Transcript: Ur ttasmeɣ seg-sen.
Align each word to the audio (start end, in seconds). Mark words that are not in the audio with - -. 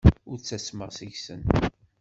Ur 0.31 0.37
ttasmeɣ 0.39 0.89
seg-sen. 0.93 1.41